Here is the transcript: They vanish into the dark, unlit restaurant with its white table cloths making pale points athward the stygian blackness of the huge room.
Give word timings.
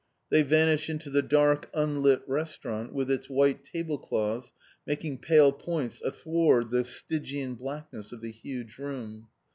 They 0.31 0.41
vanish 0.41 0.89
into 0.89 1.11
the 1.11 1.21
dark, 1.21 1.69
unlit 1.75 2.23
restaurant 2.25 2.91
with 2.91 3.11
its 3.11 3.29
white 3.29 3.63
table 3.63 3.99
cloths 3.99 4.51
making 4.87 5.19
pale 5.19 5.51
points 5.51 6.01
athward 6.03 6.71
the 6.71 6.83
stygian 6.85 7.53
blackness 7.53 8.11
of 8.11 8.21
the 8.21 8.31
huge 8.31 8.79
room. 8.79 9.27